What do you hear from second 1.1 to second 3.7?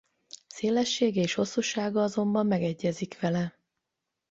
és hosszúsága azonban megegyezik vele.